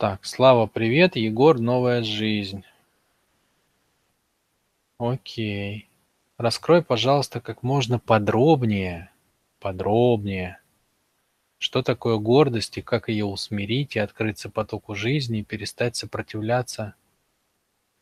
[0.00, 1.14] Так, Слава, привет.
[1.16, 2.64] Егор, новая жизнь.
[4.96, 5.90] Окей.
[6.38, 9.10] Раскрой, пожалуйста, как можно подробнее,
[9.58, 10.58] подробнее,
[11.58, 16.94] что такое гордость и как ее усмирить и открыться потоку жизни и перестать сопротивляться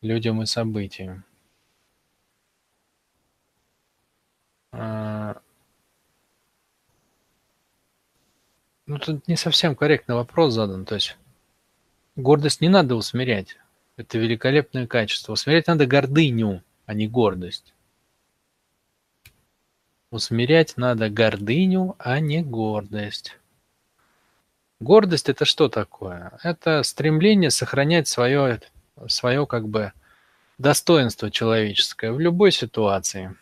[0.01, 1.25] людям и событиям.
[4.71, 5.41] А,
[8.87, 10.85] Ну, тут не совсем корректный вопрос задан.
[10.85, 11.17] То есть
[12.19, 13.57] гордость не надо усмирять.
[13.97, 15.33] Это великолепное качество.
[15.33, 17.73] Усмирять надо гордыню, а не гордость.
[20.11, 23.37] Усмирять надо гордыню, а не гордость.
[24.79, 26.39] Гордость это что такое?
[26.41, 28.61] Это стремление сохранять свое,
[29.07, 29.91] свое как бы
[30.57, 33.35] достоинство человеческое в любой ситуации.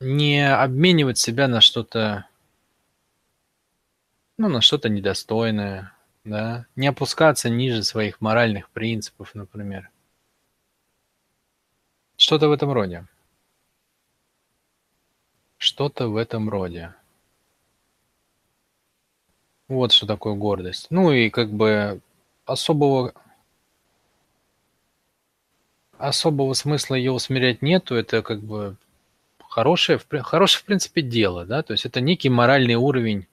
[0.00, 2.26] Не обменивать себя на что-то
[4.36, 5.92] ну, на что-то недостойное,
[6.24, 9.90] да, не опускаться ниже своих моральных принципов, например.
[12.16, 13.06] Что-то в этом роде.
[15.58, 16.94] Что-то в этом роде.
[19.68, 20.86] Вот что такое гордость.
[20.90, 22.00] Ну и как бы
[22.44, 23.14] особого
[25.98, 27.94] особого смысла ее усмирять нету.
[27.94, 28.76] Это как бы
[29.48, 33.26] хорошее, хорошее в принципе дело, да, то есть это некий моральный уровень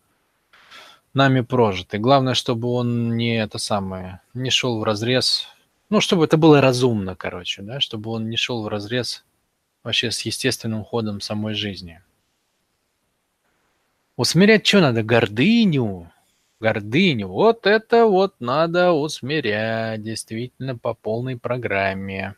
[1.14, 2.00] нами прожитый.
[2.00, 5.48] Главное, чтобы он не это самое, не шел в разрез,
[5.90, 9.26] ну, чтобы это было разумно, короче, да, чтобы он не шел в разрез
[9.84, 12.02] вообще с естественным ходом самой жизни.
[14.16, 15.04] Усмирять что надо?
[15.04, 16.12] Гордыню.
[16.60, 17.28] Гордыню.
[17.28, 22.36] Вот это вот надо усмирять действительно по полной программе.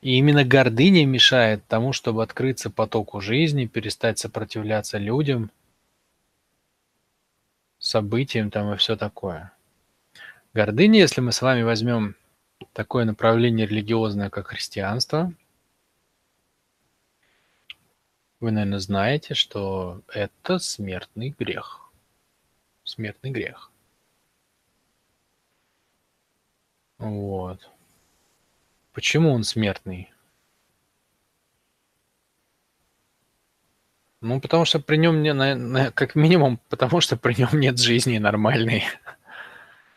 [0.00, 5.50] И именно гордыня мешает тому, чтобы открыться потоку жизни, перестать сопротивляться людям,
[7.78, 9.52] событиям там и все такое.
[10.54, 12.16] Гордыня, если мы с вами возьмем
[12.72, 15.32] такое направление религиозное, как христианство,
[18.40, 21.90] вы, наверное, знаете, что это смертный грех.
[22.84, 23.70] Смертный грех.
[26.98, 27.70] Вот.
[28.92, 30.12] Почему он смертный?
[34.20, 38.84] Ну, потому что при нем, не, как минимум, потому что при нем нет жизни нормальной.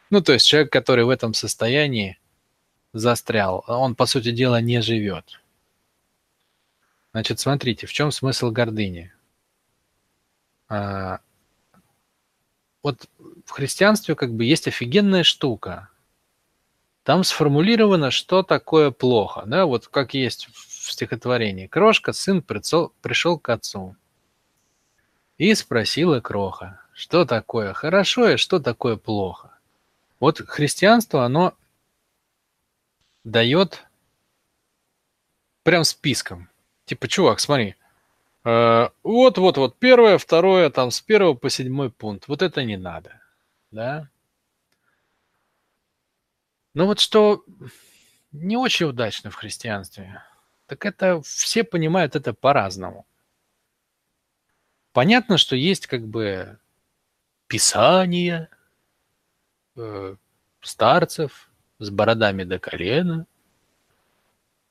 [0.09, 2.19] Ну, то есть человек, который в этом состоянии
[2.93, 5.41] застрял, он, по сути дела, не живет.
[7.13, 9.11] Значит, смотрите, в чем смысл гордыни?
[10.69, 11.19] А,
[12.83, 13.09] вот
[13.45, 15.89] в христианстве как бы есть офигенная штука.
[17.03, 19.43] Там сформулировано, что такое плохо.
[19.45, 19.65] Да?
[19.65, 21.67] Вот как есть в стихотворении.
[21.67, 23.95] Крошка, сын прицел, пришел к отцу.
[25.37, 29.57] И спросила Кроха, что такое хорошо и что такое плохо.
[30.19, 31.53] Вот христианство, оно
[33.23, 33.85] дает
[35.63, 36.49] прям списком.
[36.85, 37.75] Типа, чувак, смотри,
[38.43, 42.27] вот-вот-вот, первое, второе, там с первого по седьмой пункт.
[42.27, 43.19] Вот это не надо.
[43.71, 44.09] Да?
[46.73, 47.45] Но вот что
[48.31, 50.23] не очень удачно в христианстве,
[50.65, 53.05] так это все понимают это по-разному.
[54.91, 56.57] Понятно, что есть как бы
[57.47, 58.49] писания
[59.75, 60.15] э,
[60.61, 63.27] старцев с бородами до колена,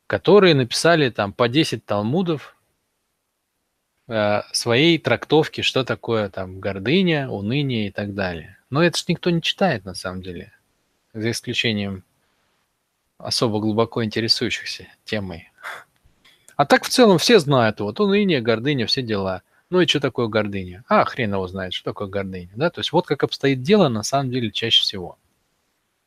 [0.07, 2.57] которые написали там по 10 талмудов
[4.09, 8.59] э, своей трактовки, что такое там гордыня, уныние и так далее.
[8.71, 10.53] Но это же никто не читает на самом деле
[11.13, 12.05] за исключением
[13.19, 15.51] особо глубоко интересующихся темой.
[16.57, 19.43] А так в целом все знают, вот уныние, гордыня, все дела.
[19.71, 20.85] Ну и что такое гордыня?
[20.87, 22.51] А, хрен его знает, что такое гордыня.
[22.55, 22.71] Да?
[22.71, 25.19] То есть вот как обстоит дело на самом деле чаще всего.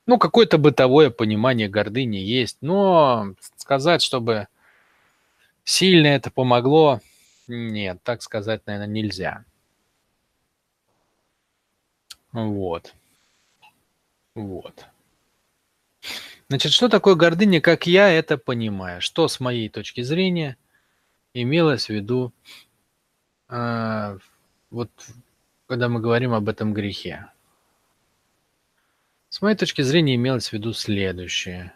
[0.05, 4.47] Ну, какое-то бытовое понимание гордыни есть, но сказать, чтобы
[5.63, 7.01] сильно это помогло,
[7.47, 9.43] нет, так сказать, наверное, нельзя.
[12.31, 12.93] Вот.
[14.35, 14.85] Вот.
[16.47, 19.01] Значит, что такое гордыня, как я это понимаю?
[19.01, 20.57] Что с моей точки зрения
[21.33, 22.33] имелось в виду,
[23.49, 24.19] э,
[24.69, 24.91] вот
[25.65, 27.31] когда мы говорим об этом грехе?
[29.29, 31.73] С моей точки зрения имелось в виду следующее.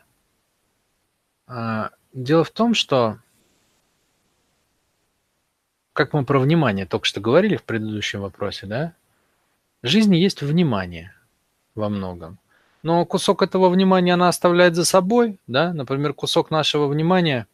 [1.48, 3.18] Э, дело в том, что,
[5.94, 8.94] как мы про внимание только что говорили в предыдущем вопросе, да,
[9.81, 11.16] жизни есть внимание
[11.74, 12.38] во многом–
[12.84, 17.48] но кусок этого внимания она оставляет за собой, да, например, кусок нашего внимания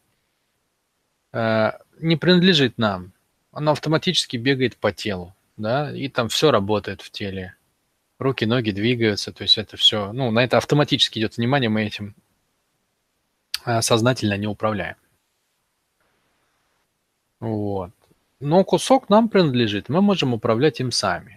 [1.32, 3.12] э, не принадлежит нам,
[3.52, 7.54] оно автоматически бегает по телу, да, и там все работает в теле.
[8.18, 12.14] Руки, ноги двигаются, то есть это все, ну, на это автоматически идет внимание, мы этим
[13.64, 14.96] а, сознательно не управляем.
[17.40, 17.90] Вот.
[18.40, 21.35] Но кусок нам принадлежит, мы можем управлять им сами.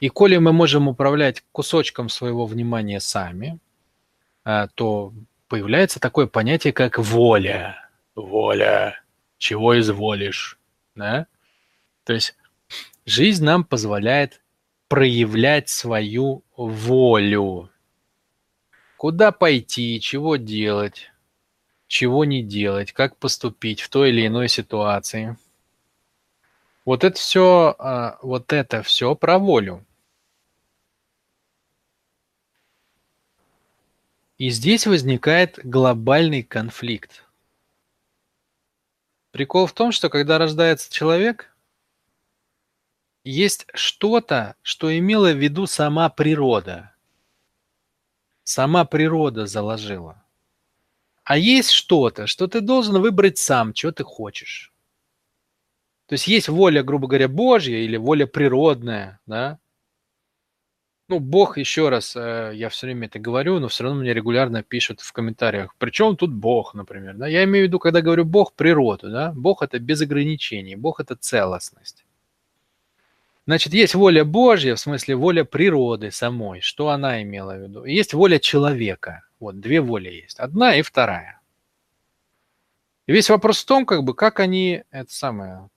[0.00, 3.58] И коли мы можем управлять кусочком своего внимания сами,
[4.44, 5.12] а, то
[5.46, 7.90] появляется такое понятие, как воля.
[8.14, 9.02] Воля.
[9.36, 10.58] Чего изволишь?
[10.94, 11.26] Да?
[12.04, 12.34] То есть
[13.04, 14.40] жизнь нам позволяет
[14.88, 17.70] проявлять свою волю.
[18.96, 21.10] Куда пойти, чего делать,
[21.88, 25.36] чего не делать, как поступить в той или иной ситуации.
[26.86, 29.84] Вот это все, а, вот это все про волю.
[34.40, 37.26] И здесь возникает глобальный конфликт.
[39.32, 41.54] Прикол в том, что когда рождается человек,
[43.22, 46.94] есть что-то, что имела в виду сама природа.
[48.42, 50.24] Сама природа заложила.
[51.22, 54.72] А есть что-то, что ты должен выбрать сам, что ты хочешь.
[56.06, 59.58] То есть есть воля, грубо говоря, Божья или воля природная, да,
[61.10, 64.62] ну, Бог, еще раз, э, я все время это говорю, но все равно мне регулярно
[64.62, 67.16] пишут в комментариях, причем тут Бог, например.
[67.16, 67.26] Да?
[67.26, 69.10] Я имею в виду, когда говорю Бог, природу.
[69.10, 69.32] Да?
[69.32, 72.04] Бог– это без ограничений, Бог– это целостность.
[73.44, 77.84] Значит, есть воля Божья, в смысле воля природы самой, что она имела в виду.
[77.84, 79.24] есть воля человека.
[79.40, 80.38] Вот, две воли есть.
[80.38, 81.40] Одна и вторая.
[83.08, 85.68] И весь вопрос в том, как бы, как они, это самое,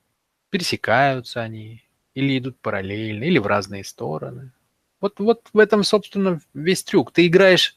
[0.52, 1.82] пересекаются они,
[2.14, 4.52] или идут параллельно, или в разные стороны.
[5.04, 7.12] Вот, вот в этом, собственно, весь трюк.
[7.12, 7.76] Ты играешь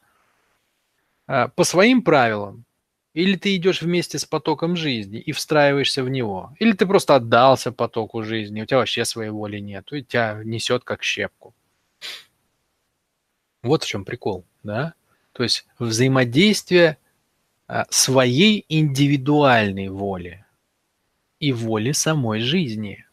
[1.27, 2.65] а, по своим правилам,
[3.15, 7.73] или ты идешь вместе с потоком жизни и встраиваешься в него, или ты просто отдался
[7.73, 11.53] потоку жизни, у тебя вообще своей воли нет, и тебя несет как щепку.
[13.65, 14.95] Вот в чем прикол, да?
[15.33, 16.97] То есть взаимодействие
[17.67, 20.47] а, своей индивидуальной воли
[21.41, 23.05] и воли самой жизни.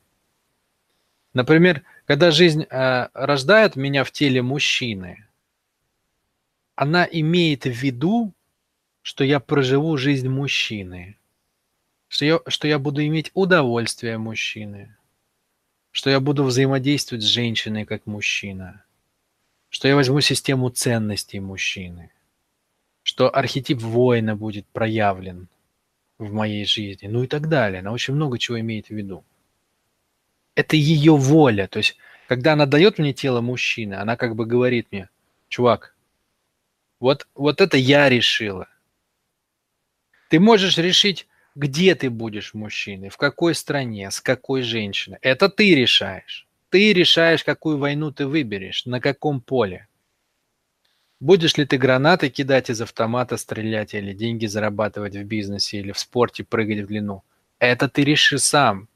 [1.34, 5.26] Например, когда жизнь э, рождает меня в теле мужчины,
[6.76, 8.34] она имеет в виду,
[9.02, 11.18] что я проживу жизнь мужчины,
[12.08, 14.96] что я, что я буду иметь удовольствие мужчины,
[15.92, 18.84] что я буду взаимодействовать с женщиной как мужчина,
[19.70, 22.12] что я возьму систему ценностей мужчины,
[23.04, 25.48] что архетип воина будет проявлен
[26.18, 27.80] в моей жизни, ну и так далее.
[27.80, 29.24] Она очень много чего имеет в виду
[30.56, 31.68] это ее воля.
[31.68, 31.98] То есть,
[32.28, 35.10] когда она дает мне тело мужчины, она как бы говорит мне,
[35.50, 35.96] чувак,
[37.00, 38.68] вот, вот это я решила.
[40.30, 45.20] Ты можешь решить, где ты будешь мужчиной, в какой стране, с какой женщиной.
[45.22, 46.48] Это ты решаешь.
[46.70, 49.88] Ты решаешь, какую войну ты выберешь, на каком поле.
[51.20, 56.00] Будешь ли ты гранаты кидать из автомата, стрелять, или деньги зарабатывать в бизнесе, или в
[56.00, 57.24] спорте прыгать в длину.
[57.60, 58.90] Это ты реши сам.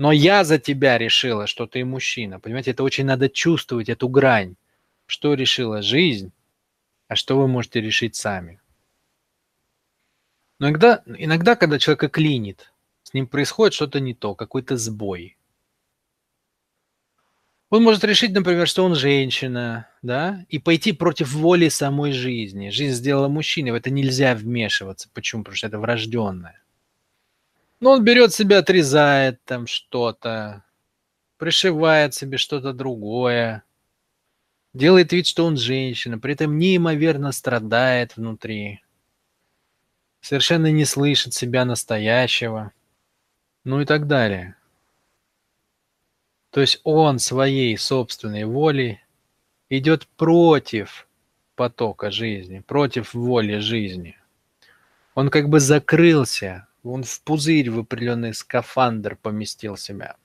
[0.00, 2.40] Но я за тебя решила, что ты мужчина.
[2.40, 4.56] Понимаете, это очень надо чувствовать, эту грань.
[5.04, 6.32] Что решила жизнь,
[7.08, 8.62] а что вы можете решить сами.
[10.58, 15.36] Но иногда, иногда когда человека клинит, с ним происходит что-то не то, какой-то сбой.
[17.68, 22.70] Он может решить, например, что он женщина, да, и пойти против воли самой жизни.
[22.70, 25.10] Жизнь сделала мужчиной, в это нельзя вмешиваться.
[25.12, 25.42] Почему?
[25.42, 26.62] Потому что это врожденное.
[27.80, 30.64] Ну, он берет себя, отрезает там что-то,
[31.38, 33.64] пришивает себе что-то другое,
[34.74, 38.82] делает вид, что он женщина, при этом неимоверно страдает внутри,
[40.20, 42.72] совершенно не слышит себя настоящего,
[43.64, 44.56] ну и так далее.
[46.50, 49.00] То есть он своей собственной волей
[49.70, 51.08] идет против
[51.54, 54.18] потока жизни, против воли жизни.
[55.14, 60.16] Он как бы закрылся он в пузырь, в определенный скафандр поместил себя.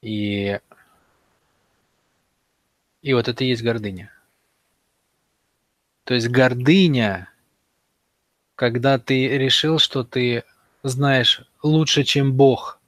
[0.00, 0.58] И,
[3.02, 4.12] и вот это и есть гордыня.
[6.04, 7.30] То есть гордыня,
[8.56, 10.44] когда ты решил, что ты
[10.82, 12.80] знаешь лучше, чем Бог,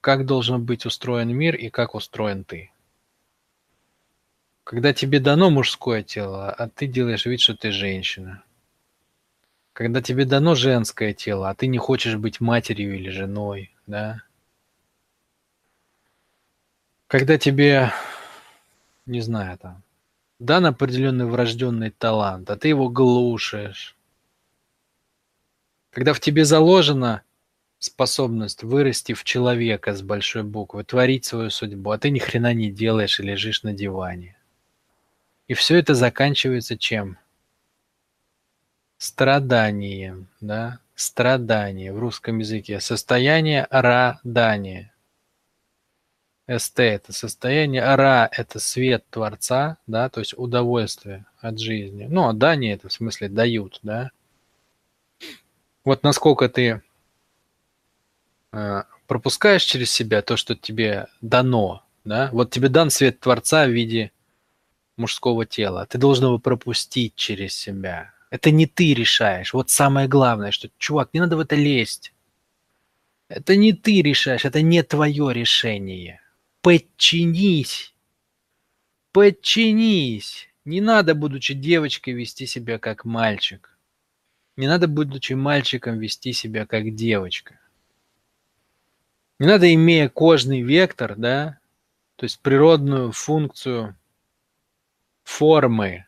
[0.00, 2.70] как должен быть устроен мир и как устроен ты.
[4.62, 8.44] Когда тебе дано мужское тело, а ты делаешь вид, что ты женщина–
[9.74, 14.22] когда тебе дано женское тело, а ты не хочешь быть матерью или женой, да?
[17.08, 17.92] Когда тебе,
[19.04, 19.82] не знаю, там,
[20.38, 23.96] дан определенный врожденный талант, а ты его глушишь.
[25.90, 27.22] Когда в тебе заложено
[27.80, 32.70] способность вырасти в человека с большой буквы, творить свою судьбу, а ты ни хрена не
[32.70, 34.36] делаешь и лежишь на диване.
[35.48, 37.18] И все это заканчивается чем?
[39.14, 40.80] Страданием, да?
[40.96, 42.80] Страдание в русском языке.
[42.80, 44.92] Состояние радания.
[46.48, 52.08] СТ– это состояние, ра– это свет Творца, да, то есть удовольствие от жизни.
[52.10, 54.10] Ну, а дание– это в смысле дают, да.
[55.84, 56.82] Вот насколько ты
[58.50, 63.70] э, пропускаешь через себя то, что тебе дано, да, вот тебе дан свет Творца в
[63.70, 64.10] виде
[64.96, 68.13] мужского тела, ты должен его пропустить через себя.
[68.34, 69.54] Это не ты решаешь.
[69.54, 72.12] Вот самое главное, что, чувак, не надо в это лезть.
[73.28, 76.20] Это не ты решаешь, это не твое решение
[76.64, 77.94] подчинись.
[79.12, 80.48] Подчинись.
[80.64, 83.78] Не надо, будучи девочкой, вести себя как мальчик.
[84.56, 87.60] Не надо, будучи мальчиком, вести себя как девочка.
[89.38, 91.58] Не надо, имея кожный вектор, да,
[92.16, 93.94] то есть природную функцию
[95.22, 96.06] формы.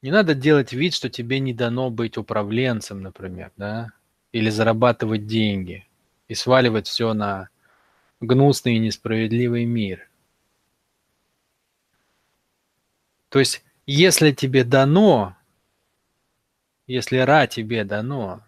[0.00, 3.92] Не надо делать вид, что тебе не дано быть управленцем, например, да,
[4.30, 5.86] или зарабатывать деньги
[6.28, 7.48] и сваливать все на
[8.20, 10.08] гнусный и несправедливый мир.
[13.28, 15.36] То есть, если тебе дано,
[16.86, 18.42] если Ра тебе дано,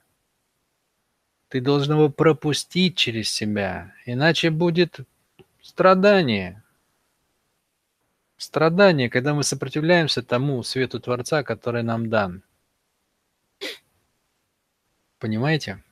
[1.48, 5.00] ты должен его пропустить через себя, иначе будет
[5.62, 6.59] страдание.
[8.40, 12.42] Страдание, когда мы сопротивляемся тому свету Творца, который нам дан.
[15.18, 15.84] Понимаете?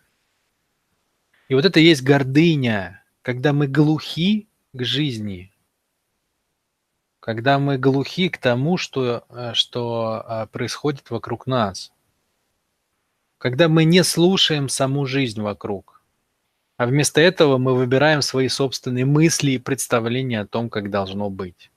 [1.49, 5.53] И вот это есть гордыня, когда мы глухи к жизни,
[7.21, 11.93] когда мы глухи к тому, что, э, что а, происходит вокруг нас,
[13.37, 16.03] когда мы не слушаем саму жизнь вокруг,
[16.79, 21.71] а вместо этого мы выбираем свои собственные мысли и представления о том, как должно быть.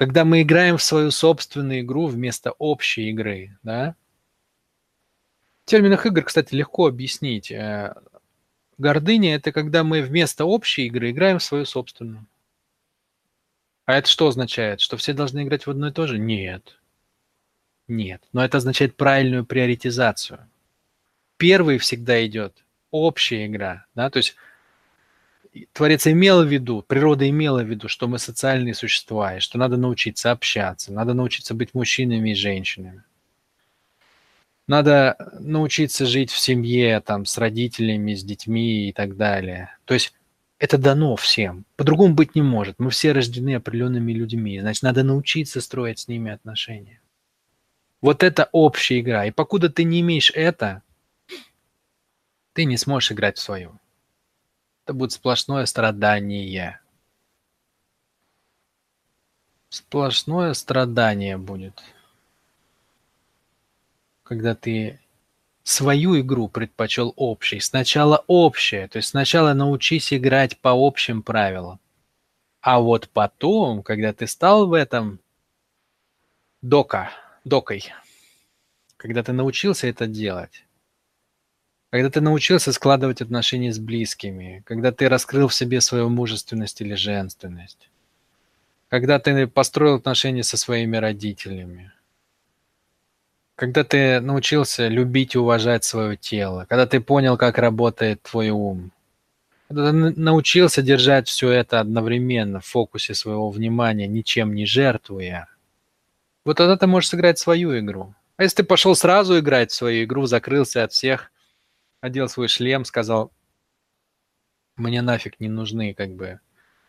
[0.00, 3.96] Когда мы играем в свою собственную игру вместо общей игры, да?
[5.66, 7.52] В терминах игр, кстати, легко объяснить.
[7.52, 7.94] Э,
[8.78, 12.26] Гордыня– это когда мы вместо общей игры играем в свою собственную.
[13.84, 14.80] А это что означает?
[14.80, 16.18] Что все должны играть в одно и то же?
[16.18, 16.80] Нет.
[17.86, 18.22] Нет.
[18.32, 20.48] Но это означает правильную приоритизацию.
[21.36, 23.84] Первый всегда идет общая игра.
[23.94, 24.08] Да?
[24.08, 24.34] То есть
[25.72, 29.76] Творец имел в виду, природа имела в виду, что мы социальные существа, и что надо
[29.76, 33.02] научиться общаться, надо научиться быть мужчинами и женщинами.
[34.68, 39.76] Надо научиться жить в семье, там, с родителями, с детьми и так далее.
[39.84, 40.14] То есть
[40.60, 41.64] это дано всем.
[41.74, 42.78] По-другому быть не может.
[42.78, 44.60] Мы все рождены определенными людьми.
[44.60, 47.00] Значит, надо научиться строить с ними отношения.
[48.00, 49.26] Вот это общая игра.
[49.26, 50.82] И покуда ты не имеешь это,
[52.52, 53.79] ты не сможешь играть в свою.
[54.90, 56.80] Это будет сплошное страдание.
[59.68, 61.80] Сплошное страдание будет
[64.24, 65.00] когда ты
[65.62, 67.60] свою игру предпочел общей.
[67.60, 71.78] Сначала общее, то есть сначала научись играть по общим правилам.
[72.60, 75.20] А вот потом, когда ты стал в этом
[76.62, 77.10] дока,
[77.44, 77.92] докой,
[78.96, 80.64] когда ты научился это делать,
[81.90, 86.94] когда ты научился складывать отношения с близкими, когда ты раскрыл в себе свою мужественность или
[86.94, 87.90] женственность,
[88.88, 91.92] когда ты построил отношения со своими родителями,
[93.56, 98.92] когда ты научился любить и уважать свое тело, когда ты понял, как работает твой ум,
[99.68, 105.48] когда ты научился держать все это одновременно в фокусе своего внимания, ничем не жертвуя,
[106.44, 108.14] вот тогда ты можешь сыграть свою игру.
[108.36, 111.30] А если ты пошел сразу играть в свою игру, закрылся от всех,
[112.00, 113.32] одел свой шлем, сказал,
[114.76, 116.40] мне нафиг не нужны как бы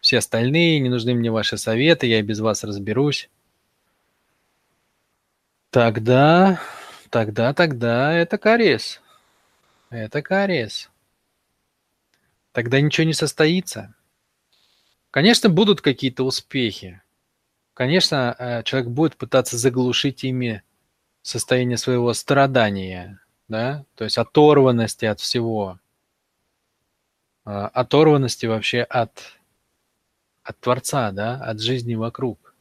[0.01, 3.29] все остальные, не нужны мне ваши советы, я и без вас разберусь.
[5.69, 6.59] Тогда,
[7.09, 9.01] тогда, тогда это кариес.
[9.89, 10.89] Это кариес.
[12.51, 13.95] Тогда ничего не состоится.
[15.11, 17.01] Конечно, будут какие-то успехи.
[17.73, 20.63] Конечно, э, человек будет пытаться заглушить ими
[21.21, 23.20] состояние своего страдания,
[23.51, 25.79] да, то есть оторванности от всего,
[27.45, 29.11] а, оторванности вообще от,
[30.43, 32.51] от Творца, да, от жизни вокруг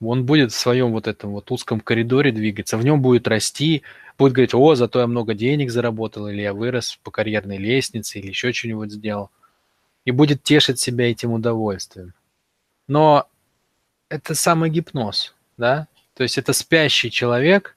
[0.00, 3.82] он будет в своем вот этом вот узком коридоре двигаться, в нем будет расти,
[4.18, 8.28] будет говорить, о, зато я много денег заработал, или я вырос по карьерной лестнице, или
[8.28, 9.30] еще что-нибудь сделал.
[10.04, 12.12] И будет тешить себя этим удовольствием.
[12.86, 13.28] Но
[14.08, 15.88] это самый гипноз, да?
[16.14, 17.76] То есть это спящий человек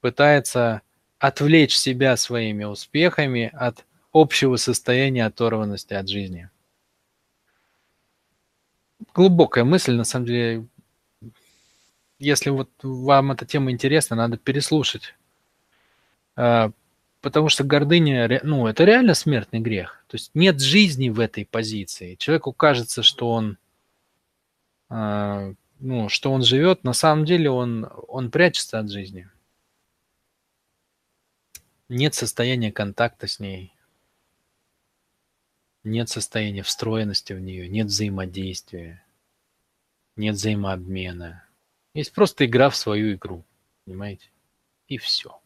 [0.00, 0.82] пытается
[1.26, 6.50] отвлечь себя своими успехами от общего состояния оторванности от жизни.
[9.14, 10.66] Глубокая мысль, на самом деле.
[12.18, 15.14] Если вот вам эта тема интересна, надо переслушать.
[16.34, 16.70] А,
[17.20, 20.04] потому что гордыня, ну, это реально смертный грех.
[20.06, 22.14] То есть нет жизни в этой позиции.
[22.14, 23.58] Человеку кажется, что он,
[24.88, 29.28] а, ну, что он живет, на самом деле он, он прячется от жизни.
[31.88, 33.76] Нет состояния контакта с ней
[35.86, 39.04] нет состояния встроенности в нее, нет взаимодействия,
[40.16, 41.44] нет взаимообмена.
[41.94, 43.44] Есть просто игра в свою игру,
[43.84, 44.28] понимаете?
[44.88, 45.40] И все.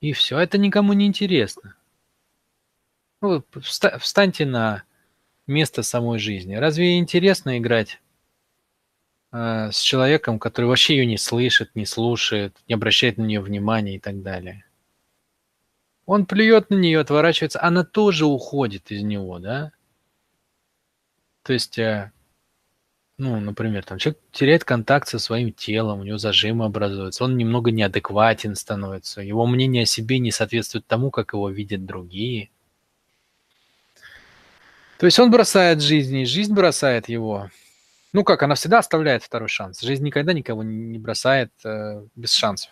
[0.00, 0.38] И все.
[0.38, 1.76] Это никому не интересно.
[3.20, 3.44] Ну,
[4.00, 4.84] встаньте на
[5.46, 6.54] место самой жизни.
[6.54, 8.00] Разве интересно играть
[9.32, 13.96] э, с человеком, который вообще ее не слышит, не слушает, не обращает на нее внимания
[13.96, 14.64] и так далее?
[16.06, 19.72] Он плюет на нее, отворачивается, она тоже уходит из него, да?
[21.42, 22.12] То есть, э,
[23.16, 27.70] ну, например, там человек теряет контакт со своим телом, у него зажимы образуются, он немного
[27.70, 32.50] неадекватен становится, его мнение о себе не соответствует тому, как его видят другие.
[34.98, 37.50] То есть он бросает жизнь, и жизнь бросает его.
[38.12, 39.80] Ну как, она всегда оставляет второй шанс.
[39.80, 42.70] Жизнь никогда никого не бросает э, без шансов.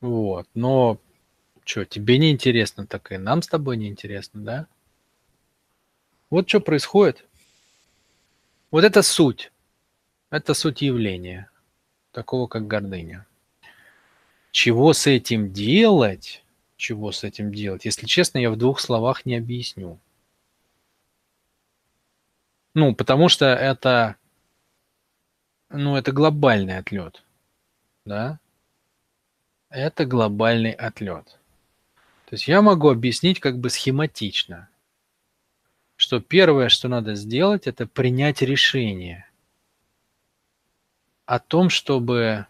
[0.00, 1.00] Вот, но
[1.64, 4.66] что, тебе не интересно, так и нам с тобой не интересно, да?
[6.30, 7.24] Вот что происходит.
[8.70, 9.50] Вот это суть.
[10.30, 11.50] Это суть явления,
[12.12, 13.26] такого как гордыня.
[14.50, 16.44] Чего с этим делать?
[16.76, 17.84] Чего с этим делать?
[17.84, 19.98] Если честно, я в двух словах не объясню.
[22.74, 24.16] Ну, потому что это,
[25.70, 27.24] ну, это глобальный отлет,
[28.04, 28.38] да?
[29.70, 31.38] Это глобальный отлет.
[32.26, 34.68] То есть я могу объяснить как бы схематично,
[35.96, 39.28] что первое, что надо сделать, это принять решение
[41.26, 42.46] о том, чтобы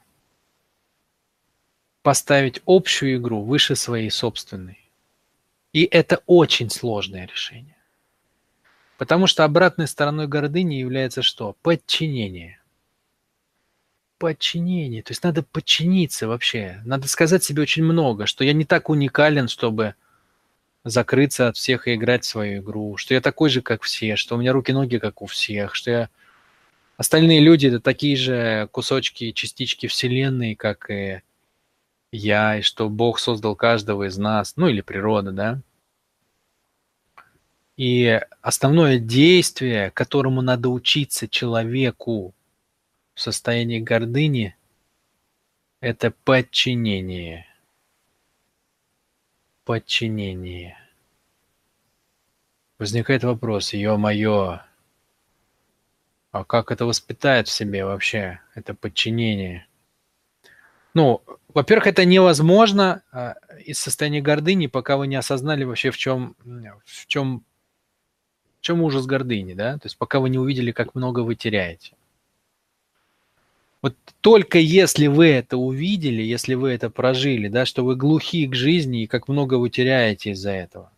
[2.03, 4.79] поставить общую игру выше своей собственной.
[5.73, 7.77] И это очень сложное решение.
[8.97, 11.57] Потому что обратной стороной гордыни является что?
[11.63, 12.58] Подчинение
[14.19, 15.03] подчинение.
[15.03, 16.81] То есть надо подчиниться вообще.
[16.85, 19.95] Надо сказать себе очень много, что я не так уникален, чтобы
[20.85, 24.39] закрыться от всех и играть свою игру, что я такой же, как все, что у
[24.39, 26.09] меня руки-ноги, как у всех, что я...
[26.97, 31.23] Остальные люди— это такие же кусочки, частички Вселенной, как и
[32.11, 35.61] я, и что Бог создал каждого из нас, ну или природа, да.
[37.77, 42.35] И основное действие, которому надо учиться человеку,
[43.19, 44.57] в состоянии гордыни–
[45.81, 47.49] это подчинение.
[49.65, 50.79] Подчинение.
[52.79, 54.61] Возникает вопрос, ё-моё,
[56.31, 59.67] а как это воспитает в себе вообще, это подчинение?
[60.95, 61.21] Ну,
[61.53, 66.37] во-первых, это невозможно а, из состояния гордыни, пока вы не осознали вообще, в чем,
[66.85, 67.45] в чем,
[68.59, 69.77] в чем ужас гордыни, да?
[69.79, 71.97] То есть пока вы не увидели, как много вы теряете.
[73.81, 78.55] Вот только если вы это увидели, если вы это прожили, да, что вы глухи к
[78.55, 80.93] жизни и как много вы теряете из-за этого.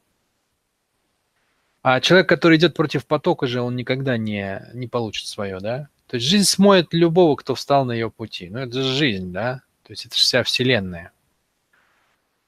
[1.82, 5.88] А человек, который идет против потока же, он никогда не, не получит свое, да?
[6.06, 8.48] То есть жизнь смоет любого, кто встал на ее пути.
[8.50, 9.62] Ну, это же жизнь, да?
[9.84, 11.12] То есть это же вся Вселенная.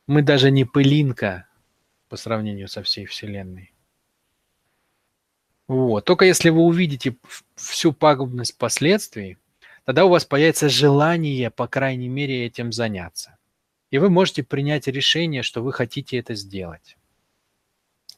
[0.07, 1.47] Мы даже не пылинка
[2.09, 3.73] по сравнению со всей Вселенной.
[5.69, 6.05] Вот.
[6.05, 7.17] Только если вы увидите
[7.55, 9.39] всю пагубность последствий,
[9.85, 13.39] тогда у вас появится желание, по крайней мере, этим заняться.
[13.91, 16.97] И вы можете принять решение, что вы хотите это сделать.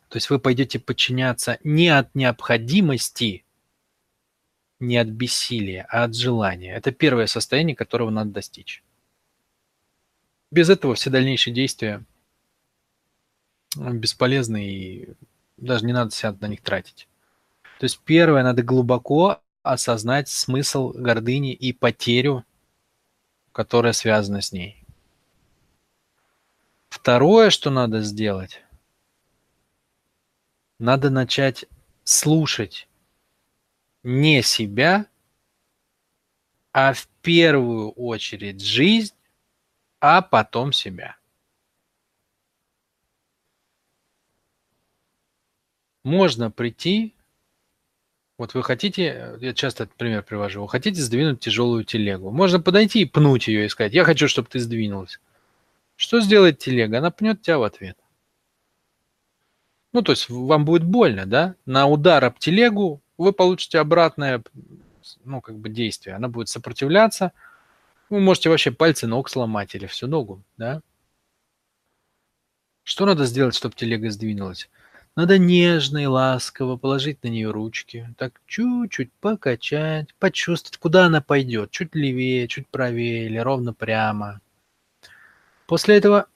[0.08, 3.44] То есть вы пойдете подчиняться не от необходимости,
[4.78, 6.74] не от бессилия, а от желания.
[6.74, 8.84] Это первое состояние, которого надо достичь.
[10.50, 12.04] Без этого все дальнейшие действия
[13.76, 15.08] бесполезны и
[15.56, 17.08] даже не надо себя на них тратить.
[17.80, 22.44] То есть первое, надо глубоко осознать смысл гордыни и потерю,
[23.50, 24.84] которая связана с ней.
[26.90, 28.62] Второе, что надо сделать,
[30.78, 31.64] надо начать
[32.04, 32.88] слушать
[34.02, 35.06] не себя,
[36.72, 39.14] а в первую очередь жизнь,
[39.98, 41.16] а потом себя.
[46.02, 47.13] Можно прийти
[48.36, 52.30] Вот вы хотите, я часто этот пример привожу, вы хотите сдвинуть тяжелую телегу.
[52.32, 55.20] Можно подойти и пнуть ее и сказать, я хочу, чтобы ты сдвинулась.
[55.96, 56.98] Что сделает телега?
[56.98, 57.96] Она пнет тебя в ответ.
[59.92, 61.54] Ну, то есть вам будет больно, да?
[61.66, 64.42] На удар об телегу вы получите обратное,
[65.24, 66.16] ну, как бы действие.
[66.16, 67.32] Она будет сопротивляться.
[68.10, 70.82] Вы можете вообще пальцы ног сломать или всю ногу, да?
[72.82, 74.68] Что надо сделать, чтобы телега сдвинулась?
[75.16, 81.70] Надо нежно и ласково положить на нее ручки, так чуть-чуть покачать, почувствовать, куда она пойдет,
[81.70, 84.40] чуть левее, чуть правее или ровно прямо.
[85.66, 86.26] После этого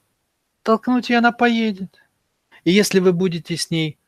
[0.62, 1.98] толкнуть, и она поедет.
[2.62, 3.98] И если вы будете с ней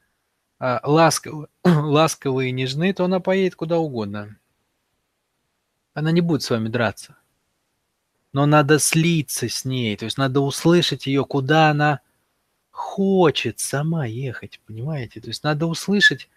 [0.60, 4.36] а, ласковы, ласковы и нежны, то она поедет куда угодно.
[5.94, 7.16] Она не будет с вами драться.
[8.32, 12.00] Но надо слиться с ней, то есть надо услышать ее, куда она
[12.80, 15.20] хочет сама ехать, понимаете?
[15.20, 16.28] То есть надо услышать,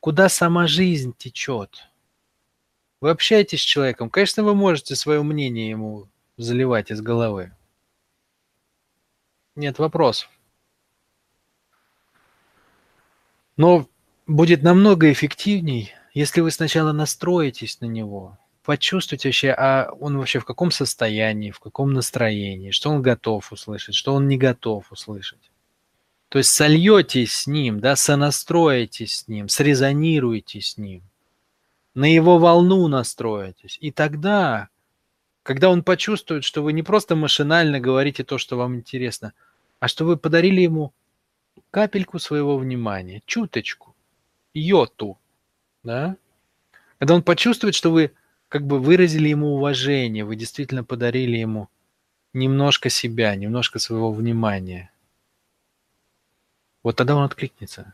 [0.00, 1.88] куда сама жизнь течет.
[3.00, 7.52] Вы общаетесь с человеком, конечно, вы можете свое мнение ему заливать из головы.
[9.54, 10.28] Нет вопросов.
[13.56, 13.88] Но
[14.26, 20.44] будет намного эффективней, если вы сначала настроитесь на него, почувствуйте вообще, а он вообще в
[20.44, 25.47] каком состоянии, в каком настроении, что он готов услышать, что он не готов услышать.
[26.28, 31.02] То есть сольетесь с ним, да, сонастроитесь с ним, срезонируете с ним,
[31.94, 33.78] на его волну настроитесь.
[33.80, 34.68] И тогда,
[35.42, 39.32] когда он почувствует, что вы не просто машинально говорите то, что вам интересно,
[39.80, 40.92] а что вы подарили ему
[41.70, 43.94] капельку своего внимания, чуточку,
[44.52, 45.18] йоту,
[45.82, 46.16] да?
[46.98, 48.12] Когда он почувствует, что вы
[48.48, 51.68] как бы выразили ему уважение, вы действительно подарили ему
[52.34, 54.90] немножко себя, немножко своего внимания.
[56.88, 57.92] Вот тогда он откликнется.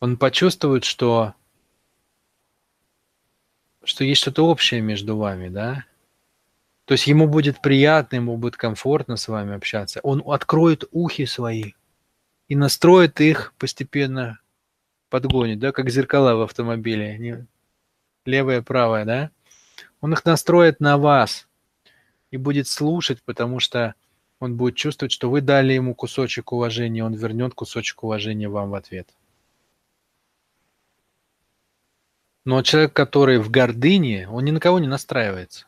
[0.00, 1.34] Он почувствует, что,
[3.84, 5.84] что есть что-то общее между вами, да?
[6.86, 10.00] То есть ему будет приятно, ему будет комфортно с вами общаться.
[10.02, 11.72] Он откроет ухи свои
[12.46, 14.40] и настроит их постепенно,
[15.10, 17.46] подгонит, да, как зеркала в автомобиле.
[18.24, 19.30] Левое, правое, да?
[20.00, 21.46] Он их настроит на вас
[22.30, 23.94] и будет слушать, потому что
[24.40, 28.74] он будет чувствовать, что вы дали ему кусочек уважения, он вернет кусочек уважения вам в
[28.74, 29.08] ответ.
[32.44, 35.66] Но человек, который в гордыне, он ни на кого не настраивается.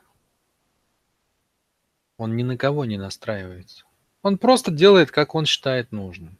[2.16, 3.85] Он ни на кого не настраивается.
[4.22, 6.38] Он просто делает, как он считает нужным.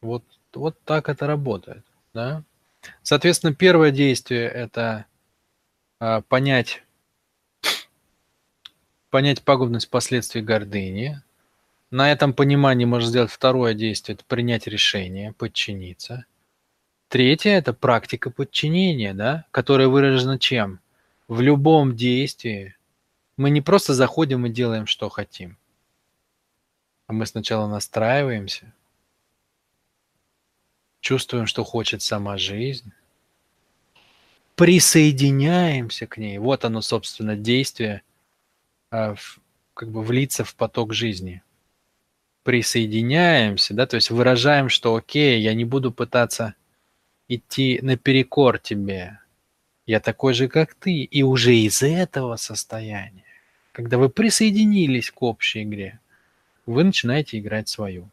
[0.00, 1.84] Вот, вот так это работает.
[2.14, 2.44] Да?
[3.02, 5.06] Соответственно, первое действие– это
[5.98, 6.85] а, понять,
[9.16, 11.22] понять пагубность последствий гордыни.
[11.90, 16.26] На этом понимании можно сделать второе действие– это принять решение, подчиниться–
[17.08, 20.80] Третье– это практика подчинения, да, которая выражена чем?
[21.28, 22.76] В любом действии
[23.36, 25.56] мы не просто заходим и делаем, что хотим,
[27.06, 28.72] а мы сначала настраиваемся,
[31.00, 32.92] чувствуем, что хочет сама жизнь,
[34.56, 36.38] присоединяемся к ней.
[36.38, 38.02] Вот оно, собственно, действие,
[38.90, 41.42] как бы влиться в поток жизни.
[42.42, 46.54] Присоединяемся, да, то есть выражаем, что окей, я не буду пытаться
[47.28, 49.18] идти наперекор тебе.
[49.84, 51.02] Я такой же, как ты.
[51.02, 53.24] И уже из этого состояния,
[53.72, 56.00] когда вы присоединились к общей игре,
[56.66, 58.10] вы начинаете играть свою.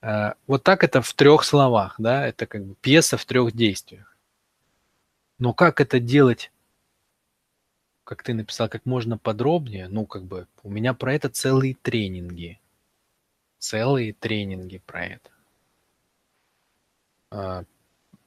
[0.00, 4.16] А, вот так это в трех словах, да, это как бы пьеса в трех действиях.
[5.38, 6.50] Но как это делать,
[8.04, 12.60] как ты написал, как можно подробнее, ну, как бы, у меня про это целые тренинги.
[13.58, 15.30] Целые тренинги про это.
[17.30, 17.64] А,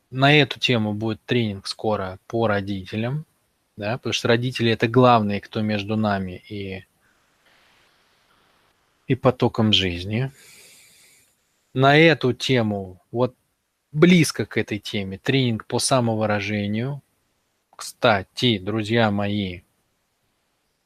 [0.10, 3.26] на эту тему будет тренинг скоро по родителям,
[3.78, 6.86] да, потому что родители это главные, кто между нами и,
[9.08, 10.32] и потоком жизни.
[11.74, 13.36] На эту тему, вот
[13.92, 17.02] близко к этой теме, тренинг по самовыражению.
[17.76, 19.62] Кстати, друзья мои,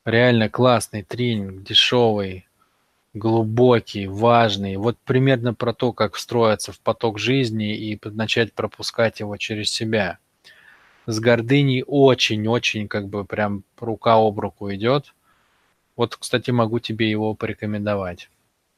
[0.06, 2.48] реально классный тренинг, дешевый,
[3.14, 4.78] глубокий, важный.
[4.78, 10.18] Вот примерно про то, как встроиться в поток жизни и начать пропускать его через себя.
[11.06, 15.14] С гордыней очень-очень как бы прям рука об руку идет.
[15.96, 18.30] Вот, кстати, могу тебе его порекомендовать.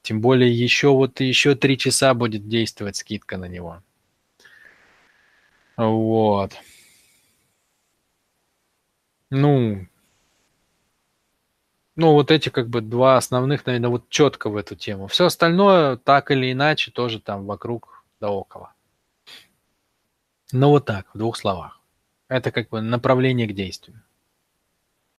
[0.01, 3.81] Тем более еще вот еще три часа будет действовать скидка на него.
[5.77, 6.53] Вот.
[11.95, 15.07] Ну, вот эти как бы два основных, наверное, вот четко в эту тему.
[15.07, 18.73] Все остальное так или иначе тоже там вокруг да около.
[20.51, 21.79] Ну вот так, в двух словах.
[22.27, 24.01] Это как бы направление к действию.